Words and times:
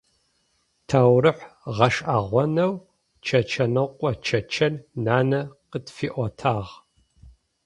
Таурыхь 0.87 1.43
гъэшӏэгъонэу 1.75 2.73
«Чэчэныкъо 3.25 4.09
Чэчэн» 4.25 4.73
нанэ 5.05 5.41
къытфиӏотагъ. 5.69 6.71